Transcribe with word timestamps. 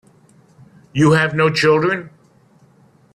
You 0.93 1.11
have 1.11 1.35
no 1.35 1.51
children. 1.51 2.09